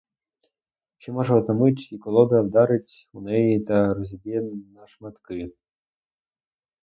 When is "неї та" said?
3.21-3.93